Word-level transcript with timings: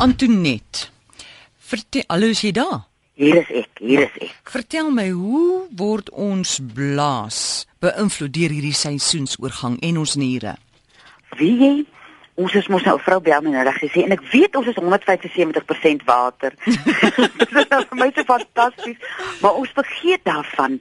Antoinette. 0.00 0.88
Vertel, 1.68 2.06
hallo 2.08 2.32
is 2.32 2.40
jy 2.40 2.54
daar? 2.56 2.86
Hier 3.20 3.36
is 3.36 3.50
ek, 3.52 3.82
hier 3.84 4.06
is 4.06 4.14
ek. 4.16 4.30
Vertel 4.48 4.88
my, 4.96 5.10
hoe 5.12 5.66
word 5.76 6.08
ons 6.16 6.54
blaas 6.72 7.66
beïnvloed 7.84 8.32
deur 8.32 8.54
hierdie 8.56 8.72
seisoensoorgang 8.72 9.76
en 9.84 9.98
ons 10.00 10.14
niere? 10.16 10.54
Wie 11.36 11.52
jy 11.60 11.72
Ons 12.40 12.54
is 12.56 12.70
mos 12.72 12.86
nou 12.86 12.94
vrou 13.04 13.18
bel 13.20 13.42
my 13.44 13.50
nou 13.52 13.62
reg 13.66 13.76
gesê 13.82 14.06
en 14.06 14.14
ek 14.14 14.22
weet 14.32 14.54
ons 14.56 14.70
is 14.70 14.78
175% 14.80 16.06
water. 16.08 16.54
Dit 17.42 17.42
is 17.50 17.68
nou 17.68 17.80
vir 17.90 17.98
my 18.00 18.06
so 18.16 18.24
fantasties, 18.30 19.10
maar 19.42 19.58
ons 19.60 19.74
vergeet 19.76 20.24
daarvan. 20.24 20.78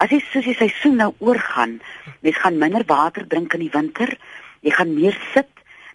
As 0.00 0.14
jy 0.14 0.22
soos 0.30 0.48
die 0.48 0.56
seisoen 0.56 0.96
nou 1.02 1.10
oorgaan, 1.20 1.76
mens 2.24 2.40
gaan 2.40 2.56
minder 2.62 2.86
water 2.88 3.28
drink 3.28 3.58
in 3.58 3.66
die 3.66 3.74
winter, 3.74 4.14
jy 4.64 4.72
gaan 4.72 4.96
meer 4.96 5.18
sit 5.34 5.53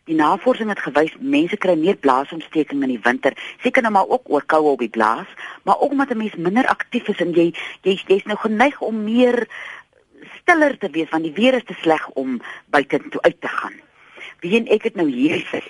Die 0.10 0.18
navorsing 0.18 0.71
het 0.73 0.80
gewys 0.82 1.12
mense 1.21 1.57
kry 1.62 1.76
meer 1.78 1.98
blaasontsteking 2.02 2.82
in 2.82 2.96
die 2.96 3.02
winter. 3.05 3.36
Seker 3.62 3.86
nou 3.86 3.91
maar 3.94 4.09
ook 4.09 4.32
oor 4.34 4.41
koue 4.41 4.72
op 4.72 4.81
die 4.81 4.90
blaas, 4.90 5.30
maar 5.63 5.77
ook 5.77 5.91
omdat 5.94 6.09
'n 6.09 6.17
mens 6.17 6.36
minder 6.36 6.66
aktief 6.67 7.08
is 7.08 7.22
en 7.22 7.31
jy 7.31 7.54
jy's 7.81 8.04
jy's 8.08 8.26
nou 8.26 8.38
geneig 8.38 8.81
om 8.81 9.03
meer 9.03 9.48
stiller 10.40 10.77
te 10.77 10.90
wees 10.90 11.09
want 11.09 11.23
die 11.23 11.34
weer 11.34 11.53
is 11.53 11.64
te 11.64 11.77
sleg 11.81 12.09
om 12.09 12.41
buite 12.66 13.09
toe 13.09 13.22
uit 13.22 13.41
te 13.41 13.48
gaan. 13.48 13.77
Wie 14.40 14.58
en 14.58 14.67
ek 14.67 14.84
het 14.84 14.95
nou 14.95 15.09
hier 15.09 15.45
sê. 15.53 15.62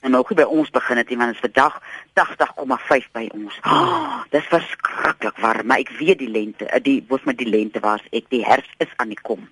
En 0.00 0.10
nou 0.10 0.34
by 0.34 0.42
ons 0.42 0.70
begin 0.70 0.96
het, 0.96 1.08
want 1.08 1.32
dit 1.32 1.34
is 1.34 1.40
vandag 1.40 1.82
80,5 2.12 3.12
by 3.12 3.28
ons. 3.32 3.58
Oh, 3.62 4.22
dis 4.30 4.44
verskriklik 4.44 5.38
warm, 5.38 5.66
maar 5.66 5.78
ek 5.78 5.88
weet 5.88 6.18
die 6.18 6.28
lente, 6.28 6.80
die 6.82 7.04
word 7.08 7.24
met 7.24 7.38
die 7.38 7.48
lente 7.48 7.80
was 7.80 8.00
ek 8.10 8.24
die 8.28 8.44
herfs 8.44 8.74
is 8.76 8.92
aan 8.96 9.08
die 9.08 9.20
kom 9.22 9.48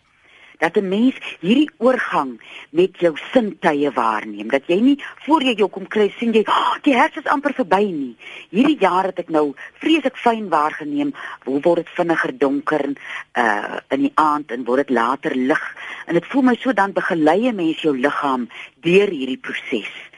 dat 0.58 0.76
'n 0.76 0.88
mens 0.88 1.16
hierdie 1.40 1.70
oorgang 1.78 2.40
met 2.70 2.98
jou 2.98 3.16
sintuie 3.32 3.90
waarneem. 3.90 4.48
Dat 4.48 4.66
jy 4.66 4.80
nie 4.80 5.04
voor 5.24 5.42
jy 5.42 5.54
jou 5.54 5.68
kom 5.68 5.86
kry 5.88 6.12
sien 6.18 6.32
jy 6.32 6.44
oh, 6.46 6.74
die 6.82 6.94
herfs 6.94 7.16
is 7.16 7.30
amper 7.30 7.54
verby 7.54 7.84
nie. 7.90 8.16
Hierdie 8.50 8.78
jaar 8.78 9.04
het 9.04 9.18
ek 9.18 9.28
nou 9.28 9.54
vreeslik 9.80 10.16
fyn 10.16 10.48
waargeneem. 10.48 11.14
Hoe 11.44 11.60
word 11.60 11.76
dit 11.76 11.88
vinniger 11.94 12.38
donker 12.38 12.84
uh 13.34 13.78
in 13.88 14.00
die 14.00 14.12
aand 14.14 14.50
en 14.50 14.64
word 14.64 14.86
dit 14.86 14.96
later 14.96 15.34
lig? 15.34 15.76
En 16.06 16.14
dit 16.14 16.26
voel 16.26 16.42
my 16.42 16.56
so 16.56 16.72
dan 16.72 16.92
begelei 16.92 17.48
'n 17.48 17.54
mens 17.54 17.82
jou 17.82 17.98
liggaam 17.98 18.48
deur 18.80 19.08
hierdie 19.08 19.38
proses 19.38 20.10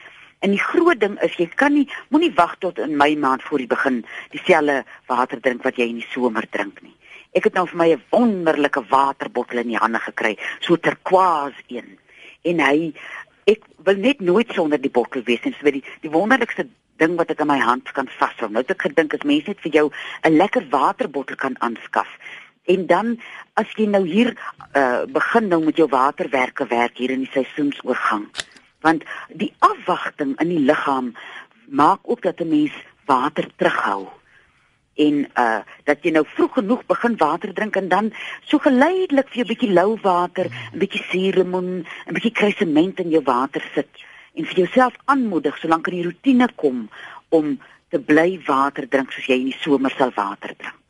En 0.45 0.51
die 0.53 0.61
groot 0.61 0.99
ding 1.01 1.15
is 1.25 1.33
jy 1.39 1.47
kan 1.57 1.73
nie 1.73 1.87
moenie 2.13 2.33
wag 2.37 2.51
tot 2.61 2.77
in 2.77 2.97
Mei 2.99 3.15
maand 3.17 3.41
voor 3.41 3.63
jy 3.63 3.65
begin 3.71 4.03
dieselfde 4.29 4.83
water 5.09 5.39
drink 5.41 5.63
wat 5.65 5.79
jy 5.81 5.87
in 5.89 6.01
die 6.03 6.11
somer 6.11 6.45
drink 6.53 6.83
nie. 6.85 6.93
Ek 7.35 7.49
het 7.49 7.57
nou 7.57 7.65
vir 7.67 7.77
my 7.77 7.89
'n 7.91 8.03
wonderlike 8.11 8.81
waterbottel 8.89 9.59
in 9.59 9.67
die 9.67 9.81
hande 9.81 9.99
gekry, 9.99 10.37
so 10.61 10.77
turquoise 10.77 11.61
een. 11.67 11.99
En 12.43 12.59
hy 12.59 12.93
ek 13.45 13.61
wil 13.83 13.95
net 13.95 14.21
nooit 14.21 14.51
sonder 14.53 14.81
die 14.81 14.89
bottel 14.89 15.21
wees 15.23 15.43
en 15.43 15.55
so 15.59 15.71
die 15.71 15.83
die 16.01 16.09
wonderlikste 16.09 16.67
ding 16.97 17.17
wat 17.19 17.29
ek 17.29 17.41
in 17.43 17.47
my 17.47 17.59
hand 17.59 17.91
kan 17.91 18.07
vashou. 18.07 18.49
Nou 18.49 18.63
het 18.63 18.71
ek 18.71 18.87
gedink 18.87 19.13
as 19.13 19.27
mense 19.27 19.47
net 19.47 19.59
vir 19.59 19.71
jou 19.71 19.91
'n 20.23 20.37
lekker 20.37 20.69
waterbottel 20.69 21.35
kan 21.35 21.55
aanskaf. 21.59 22.07
En 22.67 22.87
dan 22.87 23.19
as 23.53 23.67
jy 23.75 23.85
nou 23.85 24.05
hier 24.07 24.33
uh, 24.73 25.03
begin 25.05 25.47
nou 25.47 25.63
met 25.65 25.77
jou 25.77 25.87
waterwerke 25.87 26.65
werk 26.67 26.97
hier 26.97 27.11
in 27.11 27.19
die 27.19 27.33
seisoensoorgang. 27.33 28.29
Want 28.81 29.03
die 29.29 29.53
afwagting 29.59 30.39
in 30.39 30.49
die 30.49 30.65
liggaam 30.65 31.13
maak 31.67 31.99
ook 32.03 32.21
dat 32.21 32.39
'n 32.39 32.49
mens 32.49 32.73
water 33.05 33.49
terughou 33.57 34.07
en 34.95 35.25
uh 35.35 35.59
dat 35.83 36.03
jy 36.03 36.11
nou 36.15 36.23
vroeg 36.35 36.53
genoeg 36.59 36.85
begin 36.87 37.17
water 37.17 37.53
drink 37.53 37.75
en 37.75 37.87
dan 37.91 38.11
so 38.47 38.57
geleidelik 38.59 39.29
vir 39.29 39.43
'n 39.43 39.47
bietjie 39.47 39.73
lou 39.73 39.97
water, 40.01 40.49
'n 40.73 40.79
bietjie 40.79 41.03
suurlemoen, 41.11 41.85
'n 42.07 42.13
bietjie 42.13 42.31
kruisement 42.31 42.99
in 42.99 43.09
jou 43.09 43.23
water 43.23 43.63
sit 43.73 43.91
en 44.33 44.45
vir 44.45 44.55
jouself 44.55 44.93
aanmoedig 45.05 45.57
solank 45.57 45.87
in 45.87 45.95
die 45.95 46.07
rotine 46.07 46.47
kom 46.55 46.89
om 47.29 47.59
te 47.89 47.99
bly 47.99 48.39
water 48.47 48.87
drink 48.87 49.11
soos 49.11 49.27
jy 49.27 49.37
in 49.39 49.51
die 49.51 49.61
somer 49.61 49.93
sal 49.97 50.11
water 50.15 50.55
drink. 50.57 50.85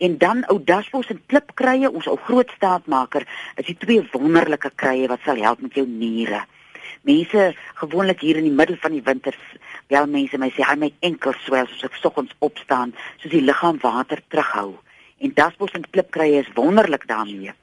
En 0.00 0.16
dan 0.18 0.44
ou 0.48 0.58
dasbos 0.64 1.10
en 1.12 1.20
klipkruie, 1.26 1.90
ons 1.90 2.06
ou 2.06 2.16
groot 2.16 2.50
staatmaker, 2.56 3.26
is 3.56 3.66
die 3.66 3.76
twee 3.76 4.04
wonderlike 4.12 4.70
kruie 4.76 5.08
wat 5.08 5.20
sal 5.24 5.36
help 5.36 5.60
met 5.60 5.76
jou 5.76 5.86
niere. 5.86 6.46
Mense 7.02 7.54
gewoonlik 7.80 8.20
hier 8.20 8.36
in 8.36 8.44
die 8.44 8.52
middel 8.52 8.76
van 8.80 8.92
die 8.92 9.04
winter 9.04 9.36
bel 9.88 10.06
mense 10.06 10.38
my 10.38 10.50
sê 10.54 10.66
hy 10.68 10.76
my 10.76 10.90
enkel 11.06 11.32
swel 11.44 11.66
soos 11.66 11.88
ek 11.88 11.96
soggens 11.98 12.34
opstaan, 12.38 12.92
soos 13.22 13.32
die 13.32 13.44
liggaam 13.44 13.80
water 13.82 14.20
terughou. 14.28 14.76
En 15.20 15.32
dasbos 15.34 15.72
en 15.76 15.86
klipkrye 15.90 16.42
is 16.44 16.52
wonderlik 16.54 17.06
daarmee. 17.08 17.54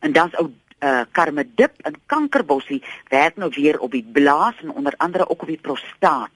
En 0.00 0.12
dan's 0.12 0.36
ou 0.40 0.50
uh, 0.82 1.02
karmedip 1.12 1.80
en 1.88 1.98
kankerbossie 2.06 2.82
werk 3.08 3.36
nou 3.36 3.50
weer 3.56 3.80
op 3.80 3.92
die 3.96 4.04
blaas 4.04 4.60
en 4.62 4.70
onder 4.70 4.94
andere 4.96 5.28
ook 5.28 5.42
op 5.42 5.48
die 5.48 5.60
prostaat. 5.60 6.30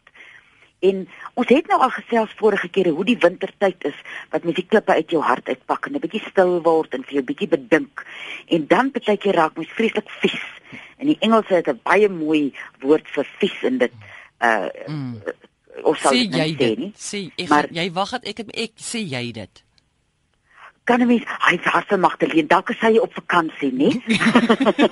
En 0.84 1.06
ons 1.34 1.48
het 1.48 1.68
nou 1.70 1.78
al 1.80 1.90
gesels 1.90 2.34
vorige 2.36 2.68
kere 2.68 2.92
hoe 2.94 3.04
die 3.04 3.18
wintertyd 3.18 3.84
is 3.88 3.96
wat 4.30 4.44
met 4.44 4.58
die 4.58 4.66
klippe 4.66 4.92
uit 4.92 5.10
jou 5.10 5.22
hart 5.24 5.48
uitpak 5.48 5.86
en 5.86 5.96
'n 5.96 6.04
bietjie 6.04 6.24
stil 6.28 6.60
word 6.62 6.94
en 6.94 7.04
vir 7.04 7.14
jou 7.14 7.24
bietjie 7.24 7.48
bedink. 7.48 8.04
En 8.48 8.66
dan 8.66 8.90
baie 8.90 9.16
keer 9.16 9.34
raak 9.34 9.56
mens 9.56 9.72
vreeslik 9.72 10.10
vies. 10.20 10.46
En 10.96 11.06
die 11.06 11.16
Engelse 11.20 11.54
het 11.54 11.68
'n 11.68 11.80
baie 11.82 12.08
mooi 12.08 12.54
woord 12.80 13.08
vir 13.08 13.26
vies 13.38 13.62
in 13.62 13.78
dit 13.78 13.92
uh 14.40 14.68
mm. 14.86 15.22
of 15.82 15.98
sal 15.98 16.12
jy 16.12 16.56
dit 16.56 16.60
sê 16.60 16.78
nie? 16.78 16.92
Sê 16.96 17.20
ek 17.36 17.48
maar, 17.48 17.68
jy 17.70 17.92
wag 17.92 18.10
dat 18.10 18.24
ek 18.24 18.38
ek 18.52 18.72
sê 18.76 19.00
jy 19.04 19.32
dit. 19.32 19.62
Kan 20.84 21.00
jy 21.00 21.06
mens 21.06 21.24
hy 21.26 21.56
harse 21.64 21.96
Magdalene 21.98 22.46
dalk 22.46 22.70
is 22.70 22.80
hy 22.80 22.96
op 23.02 23.12
vakansie, 23.12 23.72
nê? 23.72 23.90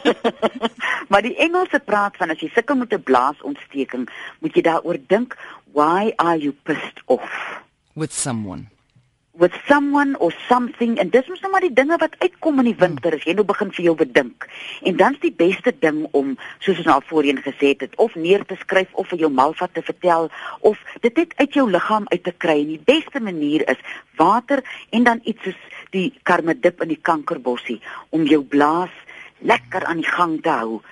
maar 1.11 1.23
die 1.23 1.37
Engelse 1.37 1.79
praat 1.79 2.17
van 2.17 2.31
as 2.31 2.41
jy 2.43 2.51
sukkel 2.55 2.77
met 2.77 2.93
'n 2.93 3.03
blaasontsteking, 3.03 4.09
moet 4.41 4.55
jy 4.55 4.63
daaroor 4.63 4.99
dink 5.07 5.37
why 5.73 6.13
are 6.17 6.39
you 6.39 6.53
pissed 6.53 7.01
off 7.07 7.63
with 7.95 8.13
someone 8.13 8.74
with 9.37 9.53
someone 9.67 10.17
or 10.19 10.33
something 10.49 10.95
en 11.03 11.11
dis 11.11 11.27
mos 11.27 11.41
nou 11.43 11.51
maar 11.51 11.65
die 11.65 11.75
dinge 11.75 11.97
wat 11.99 12.15
uitkom 12.23 12.61
in 12.63 12.69
die 12.71 12.79
winter 12.79 13.17
as 13.17 13.25
jy 13.27 13.35
nou 13.35 13.45
begin 13.49 13.73
vir 13.75 13.89
jou 13.89 13.95
bedink. 13.99 14.47
En 14.87 14.99
dan's 15.01 15.19
die 15.25 15.33
beste 15.35 15.73
ding 15.83 16.05
om 16.15 16.37
soos 16.63 16.79
ons 16.85 16.91
al 16.95 17.03
voorheen 17.09 17.41
gesê 17.43 17.73
het 17.75 17.99
of 17.99 18.15
neer 18.15 18.47
te 18.47 18.59
skryf 18.63 18.95
of 18.95 19.11
vir 19.11 19.25
jou 19.25 19.33
malvat 19.35 19.75
te 19.75 19.83
vertel 19.83 20.31
of 20.63 20.79
dit 21.03 21.19
net 21.19 21.35
uit 21.41 21.59
jou 21.59 21.67
liggaam 21.71 22.07
uit 22.13 22.23
te 22.23 22.35
kry. 22.45 22.61
En 22.63 22.73
die 22.77 22.87
beste 22.95 23.21
manier 23.21 23.67
is 23.75 23.83
water 24.21 24.63
en 24.95 25.11
dan 25.11 25.23
iets 25.25 25.43
soos 25.49 25.61
die 25.91 26.13
karmedip 26.23 26.83
in 26.87 26.95
die 26.95 27.03
kankerbossie 27.03 27.81
om 28.15 28.29
jou 28.31 28.43
blaas 28.43 28.95
lekker 29.43 29.85
aan 29.85 30.03
die 30.03 30.13
gang 30.15 30.39
te 30.43 30.55
hou. 30.63 30.83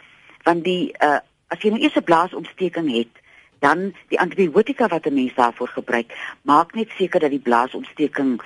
Want 0.43 0.67
die 0.67 0.91
uh, 0.99 1.21
as 1.53 1.63
jy 1.63 1.71
nou 1.71 1.83
eers 1.83 1.97
'n 1.97 2.09
blaasontsteking 2.11 2.91
het 2.91 3.22
dan 3.63 3.93
die 4.11 4.21
antibiotika 4.21 4.89
wat 4.91 5.07
'n 5.07 5.15
mens 5.15 5.35
daarvoor 5.35 5.69
gebruik, 5.69 6.11
maak 6.43 6.75
net 6.75 6.91
seker 6.99 7.21
dat 7.21 7.31
die 7.31 7.47
blaasontsteking 7.49 8.43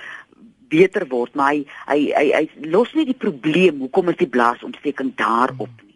beter 0.69 1.07
word, 1.07 1.35
maar 1.35 1.51
hy 1.51 1.65
hy 1.87 1.99
hy, 2.13 2.25
hy 2.35 2.69
los 2.69 2.93
nie 2.93 3.05
die 3.05 3.17
probleem 3.17 3.79
hoekom 3.79 4.09
is 4.09 4.19
die 4.19 4.29
blaasontsteking 4.29 5.15
daarop 5.15 5.73
nie. 5.83 5.95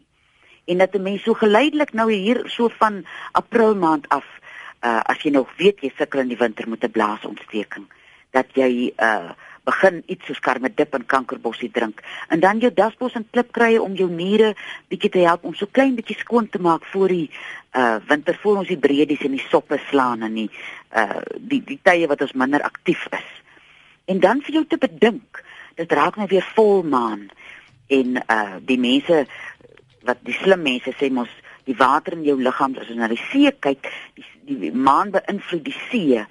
En 0.66 0.78
dat 0.78 0.96
'n 0.96 1.02
mens 1.02 1.24
so 1.24 1.34
geleidelik 1.34 1.94
nou 1.94 2.12
hier 2.12 2.44
so 2.46 2.70
van 2.80 3.06
April 3.32 3.76
maand 3.76 4.09
af 4.09 4.26
uh 4.82 5.02
as 5.06 5.22
jy 5.22 5.32
nog 5.32 5.50
weet 5.58 5.82
jy 5.82 5.92
sukkel 5.98 6.20
in 6.20 6.28
die 6.28 6.38
winter 6.38 6.70
met 6.70 6.84
'n 6.84 6.92
blaasontsteking, 6.92 7.86
dat 8.32 8.48
jy 8.53 8.94
uh 8.98 9.32
begin 9.63 10.01
iets 10.09 10.25
soos 10.25 10.39
karmedip 10.41 10.95
en 10.97 11.05
kankerbossie 11.05 11.69
drink. 11.72 12.01
En 12.29 12.39
dan 12.39 12.59
jou 12.59 12.72
dasbos 12.73 13.13
en 13.17 13.27
klipkruie 13.29 13.81
om 13.81 13.94
jou 13.94 14.09
niere 14.09 14.55
bietjie 14.89 15.11
te 15.13 15.25
help 15.25 15.45
om 15.45 15.53
so 15.57 15.69
klein 15.72 15.95
bietjie 15.95 16.17
skoon 16.17 16.49
te 16.49 16.61
maak 16.61 16.85
voor 16.94 17.13
die 17.13 17.27
uh 17.77 17.99
winter 18.07 18.35
voor 18.41 18.57
ons 18.63 18.67
die 18.67 18.79
breedies 18.79 19.22
en 19.23 19.38
die 19.38 19.45
soppe 19.47 19.77
slaan 19.89 20.25
en 20.27 20.33
die 20.35 20.49
uh 20.97 21.22
die 21.38 21.61
die 21.63 21.79
tye 21.83 22.09
wat 22.11 22.22
ons 22.22 22.33
minder 22.33 22.63
aktief 22.67 23.05
is. 23.16 23.29
En 24.11 24.19
dan 24.19 24.41
vir 24.41 24.59
jou 24.59 24.66
te 24.66 24.81
bedink, 24.81 25.44
dit 25.79 25.91
raak 25.91 26.17
nou 26.17 26.28
weer 26.28 26.47
volmaan 26.55 27.29
en 27.88 28.17
uh 28.17 28.57
die 28.66 28.79
mense 28.79 29.25
wat 30.03 30.19
die 30.25 30.35
slim 30.41 30.66
mense 30.66 30.91
sê 30.97 31.11
mos 31.13 31.31
die 31.69 31.78
water 31.78 32.17
in 32.17 32.25
jou 32.25 32.38
liggaam 32.41 32.75
as 32.81 32.89
jy 32.89 32.97
na 32.97 33.07
die 33.11 33.22
see 33.29 33.51
kyk, 33.63 33.88
die, 34.17 34.57
die 34.66 34.73
maan 34.73 35.13
beïnvloed 35.13 35.63
die 35.67 35.78
see. 35.91 36.23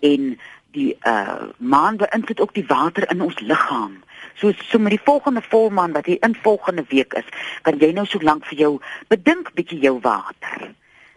En 0.00 0.32
die 0.74 0.96
uh 1.06 1.50
maan 1.56 1.98
beïnvloed 2.00 2.40
ook 2.40 2.54
die 2.54 2.66
water 2.66 3.06
in 3.10 3.22
ons 3.22 3.38
liggaam. 3.40 3.98
So 4.34 4.52
so 4.70 4.78
met 4.78 4.94
die 4.94 5.04
volgende 5.04 5.42
volmaan 5.42 5.92
wat 5.92 6.06
hier 6.06 6.22
in 6.26 6.36
volgende 6.42 6.84
week 6.88 7.14
is, 7.14 7.28
kan 7.62 7.78
jy 7.78 7.92
nou 7.92 8.06
so 8.06 8.18
lank 8.22 8.46
vir 8.50 8.58
jou 8.58 8.72
bedink 9.08 9.52
bietjie 9.54 9.80
jou 9.82 9.98
water. 10.00 10.70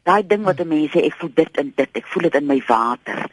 Daai 0.04 0.24
ding 0.28 0.44
wat 0.44 0.64
mense 0.66 1.02
ek 1.02 1.20
voel 1.20 1.32
dit 1.36 1.58
in 1.58 1.74
dit, 1.76 1.90
ek 2.02 2.08
voel 2.08 2.30
dit 2.30 2.40
in 2.42 2.48
my 2.48 2.62
water. 2.68 3.28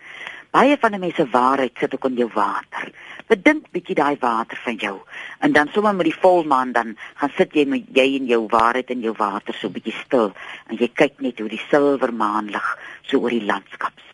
Baie 0.51 0.77
van 0.83 0.95
die 0.95 1.01
mense 1.01 1.27
waarheid 1.31 1.79
sit 1.79 1.95
ook 1.95 2.05
in 2.11 2.19
jou 2.19 2.29
water. 2.35 2.93
Bedink 3.31 3.71
bietjie 3.71 3.95
daai 3.95 4.17
water 4.21 4.59
van 4.65 4.77
jou 4.77 4.97
en 5.41 5.53
dan 5.53 5.71
sommer 5.73 5.95
met 5.95 6.11
die 6.11 6.21
volmaan 6.21 6.73
dan 6.73 6.97
gaan 7.15 7.33
sit 7.37 7.55
jy 7.55 7.65
met 7.65 7.87
jy 7.95 8.07
en 8.19 8.27
jou 8.27 8.45
waarheid 8.51 8.91
in 8.91 9.07
jou 9.07 9.15
water 9.17 9.55
so 9.55 9.71
bietjie 9.71 9.97
stil 10.05 10.33
en 10.69 10.77
jy 10.77 10.91
kyk 10.95 11.23
net 11.23 11.39
hoe 11.39 11.49
die 11.49 11.65
silwermaan 11.71 12.51
lig 12.51 12.71
so 13.07 13.23
oor 13.23 13.31
die 13.31 13.47
landskap 13.47 14.10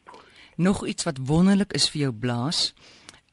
Nog 0.57 0.87
iets 0.87 1.05
wat 1.05 1.19
wonderlik 1.21 1.73
is 1.73 1.89
vir 1.91 2.01
jou 2.01 2.13
blaas 2.13 2.75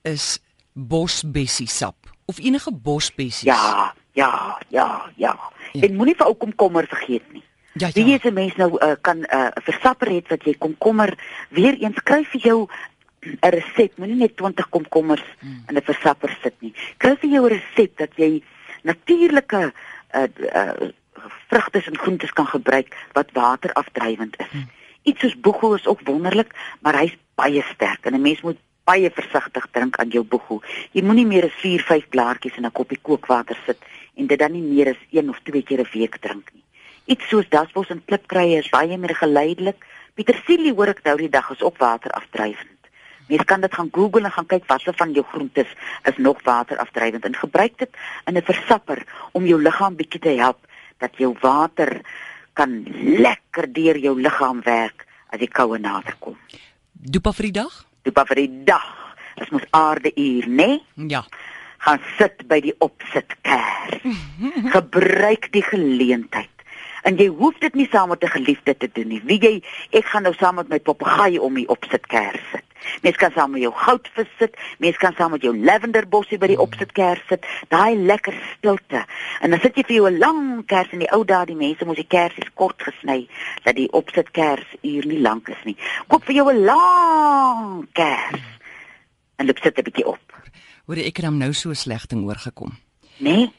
is 0.01 0.39
bosbessie 0.73 1.67
sap 1.67 1.95
of 2.25 2.39
enige 2.39 2.71
bosbessies. 2.71 3.41
Ja, 3.47 3.93
ja, 4.11 4.59
ja, 4.69 5.11
ja. 5.15 5.33
ja. 5.73 5.81
En 5.81 5.95
moenie 5.95 6.15
vir 6.15 6.25
ou 6.27 6.35
komkommer 6.35 6.87
vergeet 6.87 7.23
nie. 7.33 7.43
Ja, 7.73 7.89
Wie 7.93 8.05
ja. 8.05 8.15
is 8.15 8.23
'n 8.23 8.33
mens 8.33 8.55
nou 8.55 8.77
uh, 8.77 8.91
kan 9.01 9.17
'n 9.17 9.27
uh, 9.35 9.47
versapper 9.63 10.11
het 10.11 10.27
wat 10.27 10.43
jy 10.43 10.53
komkommer 10.57 11.17
weer 11.49 11.73
eens 11.79 12.03
kry 12.03 12.23
vir 12.23 12.41
jou 12.41 12.67
'n 13.23 13.49
resep, 13.49 13.97
moenie 13.97 14.15
net 14.15 14.37
20 14.37 14.69
komkommers 14.69 15.23
Hmm. 15.39 15.63
in 15.67 15.75
'n 15.77 15.81
versapper 15.81 16.37
sit 16.43 16.53
nie. 16.59 16.73
Kry 16.97 17.15
vir 17.15 17.29
jou 17.29 17.45
'n 17.45 17.49
resep 17.59 17.97
dat 17.97 18.09
jy 18.15 18.43
natuurlike 18.83 19.73
uh, 20.15 20.23
uh, 20.55 20.89
vrugte 21.49 21.81
en 21.85 21.97
groentes 21.97 22.31
kan 22.33 22.47
gebruik 22.47 22.95
wat 23.13 23.31
waterafdrywend 23.33 24.39
is. 24.39 24.47
Hmm. 24.51 24.69
Iets 25.03 25.19
soos 25.19 25.39
boegoe 25.39 25.75
is 25.75 25.87
ook 25.87 26.01
wonderlik, 26.07 26.53
maar 26.81 26.95
hy's 26.99 27.17
baie 27.35 27.63
sterk 27.73 28.05
en 28.05 28.15
'n 28.15 28.21
mens 28.21 28.41
moet 28.41 28.59
baie 28.83 29.09
versigtig 29.11 29.67
drink 29.71 29.97
aan 29.97 30.09
jou 30.09 30.23
boegoe. 30.23 30.61
Jy 30.91 31.03
moenie 31.03 31.25
meer 31.25 31.45
as 31.47 31.59
4, 31.61 31.79
5 31.79 32.09
blaartjies 32.09 32.57
in 32.57 32.65
'n 32.65 32.71
koppie 32.71 32.99
kookwater 33.01 33.57
sit 33.65 33.79
en 34.15 34.27
dit 34.27 34.39
dan 34.39 34.51
nie 34.51 34.61
meer 34.61 34.89
as 34.89 35.01
1 35.11 35.29
of 35.29 35.39
2 35.43 35.63
keer 35.63 35.79
'n 35.79 35.89
week 35.93 36.17
drink 36.17 36.51
nie. 36.53 36.63
Iets 37.05 37.27
soos 37.27 37.49
dasbos 37.49 37.89
en 37.89 38.05
klipkruie 38.05 38.57
is 38.57 38.69
baie 38.69 38.97
meer 38.97 39.15
geleidelik. 39.15 39.85
Petersilie 40.13 40.73
hoor 40.73 40.87
ek 40.87 41.03
nou 41.03 41.17
die 41.17 41.29
dag 41.29 41.49
is 41.49 41.61
ook 41.61 41.77
waterafdrywend. 41.77 42.79
Mens 43.27 43.43
kan 43.43 43.61
dit 43.61 43.73
gaan 43.73 43.89
Google 43.91 44.23
en 44.23 44.31
gaan 44.31 44.45
kyk 44.45 44.65
watter 44.67 44.93
van 44.93 45.11
jou 45.11 45.25
groentes 45.25 45.67
is 46.03 46.17
nog 46.17 46.43
waterafdrywend 46.43 47.25
en 47.25 47.35
gebruik 47.35 47.77
dit 47.77 47.89
in 48.25 48.37
'n 48.37 48.41
versapper 48.41 49.03
om 49.31 49.45
jou 49.45 49.61
liggaam 49.61 49.95
bietjie 49.95 50.19
te 50.19 50.35
help 50.39 50.59
dat 50.97 51.17
jou 51.17 51.35
water 51.39 52.01
kan 52.53 52.83
lekker 53.19 53.73
deur 53.73 53.97
jou 53.97 54.19
liggaam 54.21 54.61
werk 54.61 55.07
as 55.29 55.39
die 55.39 55.49
koue 55.49 55.79
nader 55.79 56.15
kom. 56.19 56.37
Dopa 56.93 57.33
vir 57.33 57.49
die 57.49 57.57
dag? 57.61 57.85
Maar 58.13 58.27
vir 58.27 58.35
die 58.35 58.63
dag. 58.63 59.15
Dit 59.35 59.51
moet 59.51 59.67
aarde 59.71 60.11
uur, 60.15 60.47
né? 60.47 60.67
Nee? 60.93 61.07
Ja. 61.07 61.25
gaan 61.83 61.99
sit 62.17 62.45
by 62.47 62.59
die 62.63 62.73
opsitkers. 62.83 63.99
Gebruik 64.75 65.49
die 65.51 65.63
geleentheid. 65.65 66.49
En 67.03 67.17
jy 67.19 67.27
hoef 67.35 67.57
dit 67.59 67.75
nie 67.75 67.87
saam 67.91 68.13
met 68.13 68.23
'n 68.23 68.35
geliefde 68.37 68.77
te 68.77 68.89
doen 68.93 69.07
nie. 69.07 69.21
Wie 69.25 69.39
jy, 69.39 69.63
ek 69.91 70.05
gaan 70.05 70.23
nou 70.23 70.33
saam 70.33 70.55
met 70.55 70.69
my 70.69 70.79
papegaai 70.79 71.39
om 71.39 71.53
die 71.53 71.67
opsitkers 71.67 72.39
sit. 72.51 72.62
Mens 73.01 73.17
kan 73.17 73.31
saam 73.31 73.51
met 73.51 73.61
jou 73.61 73.73
goudvis 73.73 74.29
sit, 74.39 74.57
mens 74.77 74.97
kan 74.97 75.13
saam 75.17 75.31
met 75.31 75.41
jou 75.41 75.53
lavenderbossie 75.57 76.37
by 76.37 76.47
die 76.47 76.59
opsitkers 76.59 77.21
sit. 77.29 77.45
Daai 77.69 77.95
lekker 77.97 78.35
stilte. 78.57 79.05
En 79.41 79.49
dan 79.53 79.59
sit 79.59 79.75
jy 79.75 79.83
vir 79.87 79.95
jou 79.95 80.07
'n 80.09 80.19
lang 80.19 80.65
kers 80.65 80.91
in 80.91 80.99
die 80.99 81.11
ou 81.11 81.23
dae 81.25 81.45
die 81.45 81.55
mense 81.55 81.85
moes 81.85 81.97
die 81.97 82.07
kersies 82.07 82.51
kort 82.53 82.81
gesny 82.81 83.27
dat 83.63 83.75
die 83.75 83.91
opsitkers 83.91 84.67
uur 84.81 85.05
nie 85.05 85.19
lank 85.19 85.49
is 85.49 85.63
nie. 85.65 85.77
Koop 86.07 86.25
vir 86.25 86.35
jou 86.35 86.51
'n 86.51 86.65
lang 86.65 87.87
kers. 87.93 88.45
En 89.37 89.45
loop 89.45 89.59
sit 89.59 89.77
'n 89.77 89.83
bietjie 89.83 90.05
op. 90.05 90.21
Hoor 90.85 90.97
ek 90.97 91.17
het 91.17 91.25
hom 91.25 91.37
nou 91.37 91.53
so 91.53 91.73
sleg 91.73 92.07
ding 92.07 92.25
oorgekom. 92.25 92.71
Né? 93.17 93.31
Nee? 93.31 93.51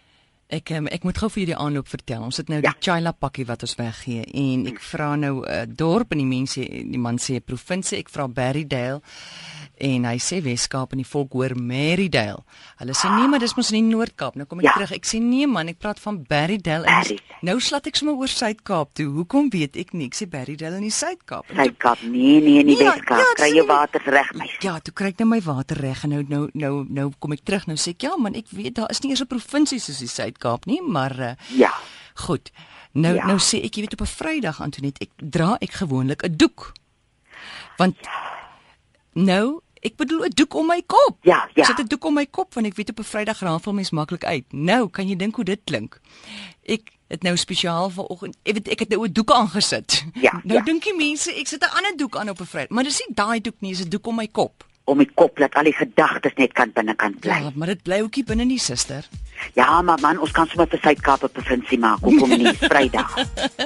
Ek 0.48 0.70
um, 0.76 0.86
ek 0.92 1.04
moet 1.04 1.16
gou 1.18 1.28
vir 1.30 1.40
julle 1.42 1.54
die 1.54 1.60
aanloop 1.64 1.88
vertel. 1.88 2.22
Ons 2.22 2.36
het 2.36 2.48
nou 2.48 2.60
Ja. 2.62 2.70
die 2.72 2.80
Chila 2.80 3.12
pakkie 3.12 3.46
wat 3.46 3.62
ons 3.62 3.74
weggee 3.76 4.24
en 4.34 4.66
ek 4.66 4.80
vra 4.80 5.16
nou 5.16 5.40
'n 5.40 5.48
uh, 5.50 5.64
dorp 5.66 6.12
en 6.12 6.18
die 6.18 6.26
mense 6.26 6.60
die 6.60 6.98
man 6.98 7.16
sê 7.18 7.36
'n 7.36 7.40
provinsie. 7.42 7.98
Ek 7.98 8.08
vra 8.10 8.28
Berrydale 8.28 9.00
en 9.78 10.04
hy 10.04 10.16
sê 10.18 10.42
Weskaap 10.42 10.92
en 10.92 10.98
die 10.98 11.06
volk 11.06 11.32
hoor 11.32 11.54
Marydale. 11.56 12.42
Hulle 12.78 12.92
sê 12.94 13.08
nee, 13.10 13.28
maar 13.28 13.38
dis 13.40 13.54
mos 13.56 13.70
in 13.72 13.80
die 13.88 13.96
Noord-Kaap. 13.96 14.34
Nou 14.36 14.46
kom 14.46 14.58
ek 14.60 14.64
Ja. 14.64 14.72
terug. 14.72 14.92
Ek 14.92 15.04
sê 15.04 15.20
nee 15.20 15.46
man, 15.46 15.68
ek 15.68 15.78
praat 15.78 15.98
van 16.00 16.22
Berrydale. 16.22 16.84
Berrydale. 16.84 17.20
Nou 17.42 17.60
slat 17.60 17.86
ek 17.86 17.96
sommer 17.96 18.14
oor 18.14 18.28
Suid-Kaap 18.28 18.94
toe. 18.94 19.06
Hoekom 19.12 19.50
weet 19.50 19.76
ek 19.76 19.92
nie? 19.92 20.06
Ek 20.06 20.14
sê 20.14 20.26
Berrydale 20.28 20.76
in 20.76 20.82
die 20.82 20.90
Suid-Kaap. 20.90 21.44
Suidkaap. 21.54 22.02
Nee, 22.02 22.40
nee, 22.40 22.60
in 22.60 22.66
die 22.66 22.76
Ja, 22.78 22.92
Weskaap. 22.94 23.18
ja, 23.18 23.24
Kry 23.34 23.52
die- 23.52 23.66
water 23.66 24.00
reg, 24.04 24.32
meisie. 24.34 24.58
Ja, 24.62 24.78
toe 24.80 24.92
kry 24.94 25.06
ek 25.08 25.18
nou 25.18 25.28
my 25.28 25.40
water 25.40 25.76
reg 25.76 26.04
en 26.04 26.10
nou 26.10 26.22
nou 26.28 26.50
nou 26.54 26.84
nou 26.88 27.12
kom 27.18 27.32
ek 27.32 27.44
terug. 27.44 27.66
Nou 27.66 27.76
sê 27.76 27.88
ek 27.90 28.02
ja 28.02 28.16
man, 28.16 28.34
ek 28.34 28.46
weet 28.50 28.74
daar 28.74 28.90
is 28.90 29.00
nie 29.02 29.10
eers 29.10 29.20
'n 29.22 29.26
provinsie 29.26 29.78
soos 29.80 29.98
die 29.98 30.06
Suid-Kaap 30.08 30.66
nie, 30.66 30.80
maar 30.82 31.18
uh, 31.20 31.34
Ja. 31.50 31.72
Goed. 32.14 32.50
Nou 32.94 33.14
Ja. 33.14 33.26
nou 33.26 33.38
sê 33.38 33.64
ek 33.64 33.74
jy 33.76 33.80
weet 33.82 33.92
op 33.94 34.00
'n 34.02 34.06
Vrydag 34.06 34.60
Antoinette, 34.60 35.00
ek 35.02 35.10
dra 35.18 35.56
ek 35.60 35.72
gewoonlik 35.72 36.22
'n 36.24 36.36
doek. 36.36 36.72
Want 37.76 37.96
nou, 39.14 39.60
ek 39.84 39.96
bedoel 40.00 40.24
'n 40.24 40.34
doek 40.34 40.54
om 40.54 40.66
my 40.66 40.82
kop. 40.86 41.18
Ja, 41.22 41.48
ja. 41.54 41.62
Ek 41.62 41.64
sit 41.64 41.78
'n 41.78 41.86
doek 41.86 42.04
om 42.04 42.14
my 42.14 42.26
kop 42.26 42.54
want 42.54 42.66
ek 42.66 42.76
weet 42.76 42.90
op 42.90 42.98
'n 42.98 43.04
Vrydag 43.04 43.40
raafel 43.40 43.72
mens 43.72 43.90
maklik 43.90 44.24
uit. 44.24 44.44
Nou, 44.52 44.88
kan 44.88 45.08
jy 45.08 45.16
dink 45.16 45.36
hoe 45.36 45.44
dit 45.44 45.60
klink? 45.64 46.00
Ek 46.62 46.92
het 47.08 47.22
nou 47.22 47.36
spesiaal 47.36 47.90
vanoggend, 47.90 48.36
ek 48.42 48.54
weet 48.54 48.68
ek 48.68 48.78
het 48.78 48.88
nou 48.88 49.06
'n 49.06 49.12
doek 49.12 49.30
aangesit. 49.30 50.04
Ja, 50.14 50.40
nou 50.44 50.58
ja. 50.58 50.64
dink 50.64 50.84
die 50.84 50.96
mense 50.96 51.32
ek 51.32 51.46
sit 51.46 51.62
'n 51.62 51.76
ander 51.76 51.96
doek 51.96 52.16
aan 52.16 52.28
op 52.28 52.40
'n 52.40 52.46
Vrydag, 52.46 52.70
maar 52.70 52.84
dis 52.84 53.02
nie 53.06 53.14
daai 53.14 53.40
doek 53.40 53.60
nie, 53.60 53.72
dis 53.72 53.84
'n 53.84 53.88
doek 53.88 54.06
om 54.06 54.16
my 54.16 54.28
kop. 54.28 54.64
Om 54.84 54.98
die 55.00 55.08
kop 55.14 55.38
laat 55.38 55.54
al 55.56 55.64
die 55.64 55.76
gedagtes 55.76 56.34
net 56.36 56.52
kan 56.52 56.72
binnekant 56.72 57.20
bly. 57.24 57.38
Ja, 57.40 57.52
maar 57.54 57.70
dit 57.72 57.82
bly 57.82 58.02
ookie 58.04 58.24
binne 58.24 58.44
nie, 58.44 58.58
suster. 58.60 59.06
Ja, 59.56 59.82
maar 59.82 59.98
man, 60.00 60.18
ons 60.20 60.32
kan 60.36 60.48
sommer 60.48 60.68
vir 60.68 60.80
Suidkaap 60.82 61.24
'n 61.24 61.32
provinsie 61.32 61.78
maak. 61.78 62.00
Hoekom 62.04 62.28
nie? 62.28 62.52
Vrydag. 62.70 63.16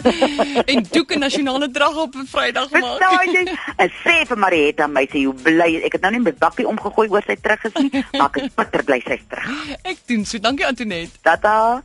en 0.73 0.87
doek 0.91 1.15
'n 1.15 1.19
nasionale 1.19 1.70
drag 1.70 1.97
op 1.97 2.15
'n 2.15 2.26
Vrydag 2.26 2.70
maak. 2.70 2.82
Verstaan 2.82 3.32
jy? 3.35 3.56
En 3.76 3.91
sê 4.05 4.17
vir 4.29 4.38
Marietta 4.38 4.87
my 4.87 5.06
sê 5.11 5.25
hoe 5.25 5.35
bly 5.35 5.82
ek 5.85 5.93
het 5.93 6.03
nou 6.03 6.12
nie 6.12 6.20
met 6.20 6.38
bakkie 6.38 6.67
omgegooi 6.67 7.09
oor 7.09 7.23
sy 7.26 7.37
terug 7.37 7.64
is 7.64 7.75
nie, 7.82 8.05
maar 8.12 8.31
ek 8.31 8.43
is 8.43 8.55
bitter 8.55 8.85
bly 8.85 9.00
sy's 9.00 9.25
terug. 9.29 9.76
Ek 9.82 9.99
doen 10.06 10.25
so. 10.25 10.38
Dankie 10.38 10.67
Antoinette. 10.67 11.19
Tata. 11.23 11.82